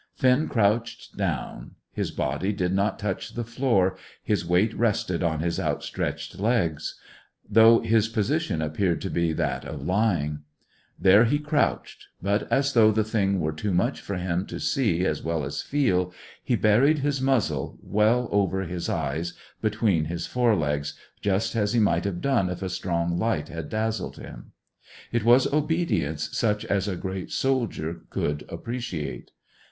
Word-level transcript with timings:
Finn 0.15 0.47
crouched 0.49 1.15
down. 1.15 1.75
His 1.93 2.09
body 2.09 2.53
did 2.53 2.73
not 2.73 2.97
touch 2.97 3.35
the 3.35 3.43
floor; 3.43 3.95
his 4.23 4.43
weight 4.43 4.73
rested 4.73 5.21
on 5.21 5.41
his 5.41 5.59
outstretched 5.59 6.39
legs, 6.39 6.99
though 7.47 7.81
his 7.81 8.07
position 8.07 8.63
appeared 8.63 8.99
to 9.01 9.11
be 9.11 9.31
that 9.33 9.63
of 9.63 9.85
lying. 9.85 10.39
There 10.99 11.25
he 11.25 11.37
crouched; 11.37 12.07
but, 12.19 12.51
as 12.51 12.73
though 12.73 12.89
the 12.91 13.03
thing 13.03 13.39
were 13.39 13.51
too 13.53 13.71
much 13.71 14.01
for 14.01 14.15
him 14.17 14.47
to 14.47 14.59
see 14.59 15.05
as 15.05 15.21
well 15.21 15.43
as 15.45 15.61
feel, 15.61 16.11
he 16.43 16.55
buried 16.55 16.97
his 17.05 17.21
muzzle, 17.21 17.77
well 17.83 18.27
over 18.31 18.65
the 18.65 18.91
eyes, 18.91 19.33
between 19.61 20.05
his 20.05 20.25
fore 20.25 20.55
legs, 20.55 20.95
just 21.21 21.55
as 21.55 21.73
he 21.73 21.79
might 21.79 22.05
have 22.05 22.21
done 22.21 22.49
if 22.49 22.63
a 22.63 22.69
strong 22.69 23.19
light 23.19 23.49
had 23.49 23.69
dazzled 23.69 24.17
him. 24.17 24.53
It 25.11 25.23
was 25.23 25.45
obedience 25.53 26.35
such 26.35 26.65
as 26.65 26.87
a 26.87 26.95
great 26.95 27.29
soldier 27.31 28.01
could 28.09 28.45
appreciate. 28.49 29.29